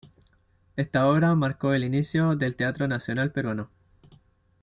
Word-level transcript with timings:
Esta 0.77 1.07
obra 1.07 1.35
marcó 1.35 1.75
el 1.75 1.83
inicio 1.83 2.35
del 2.35 2.55
teatro 2.55 2.87
nacional 2.87 3.31
peruano. 3.31 3.69